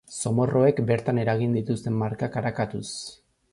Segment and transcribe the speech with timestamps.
[0.19, 2.85] Zomorroek bertan eragin dituzten markak arakatuz.